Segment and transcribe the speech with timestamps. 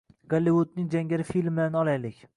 [0.31, 2.29] Gollivudning jangari filmlarini olaylik